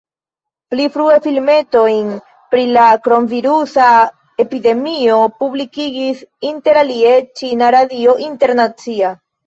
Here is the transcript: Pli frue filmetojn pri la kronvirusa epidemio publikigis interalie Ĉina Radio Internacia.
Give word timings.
Pli 0.73 0.85
frue 0.93 1.17
filmetojn 1.25 2.09
pri 2.55 2.65
la 2.79 2.87
kronvirusa 3.05 3.91
epidemio 4.47 5.21
publikigis 5.45 6.27
interalie 6.53 7.17
Ĉina 7.41 7.75
Radio 7.81 8.21
Internacia. 8.31 9.19